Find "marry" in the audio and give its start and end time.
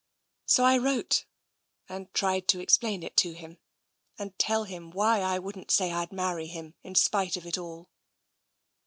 6.11-6.47